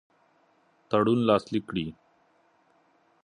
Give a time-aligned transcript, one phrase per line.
[0.89, 1.85] تړون لاسلیک کړي.